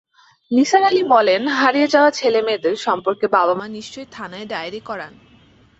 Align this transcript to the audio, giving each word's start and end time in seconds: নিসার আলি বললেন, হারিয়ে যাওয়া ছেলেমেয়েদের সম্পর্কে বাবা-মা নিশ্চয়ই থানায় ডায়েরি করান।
নিসার 0.51 0.83
আলি 0.83 1.01
বললেন, 1.05 1.41
হারিয়ে 1.51 1.87
যাওয়া 1.87 2.11
ছেলেমেয়েদের 2.11 2.75
সম্পর্কে 2.77 3.25
বাবা-মা 3.27 3.67
নিশ্চয়ই 3.67 4.07
থানায় 4.11 4.47
ডায়েরি 4.47 4.81
করান। 4.85 5.13